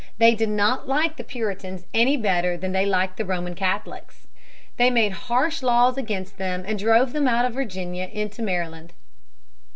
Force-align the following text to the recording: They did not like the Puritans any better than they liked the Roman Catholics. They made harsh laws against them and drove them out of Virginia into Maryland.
They 0.17 0.33
did 0.33 0.49
not 0.49 0.87
like 0.87 1.17
the 1.17 1.23
Puritans 1.23 1.85
any 1.93 2.17
better 2.17 2.57
than 2.57 2.71
they 2.71 2.87
liked 2.87 3.17
the 3.17 3.23
Roman 3.23 3.53
Catholics. 3.53 4.25
They 4.77 4.89
made 4.89 5.11
harsh 5.11 5.61
laws 5.61 5.95
against 5.95 6.39
them 6.39 6.63
and 6.65 6.79
drove 6.79 7.13
them 7.13 7.27
out 7.27 7.45
of 7.45 7.53
Virginia 7.53 8.09
into 8.11 8.41
Maryland. 8.41 8.93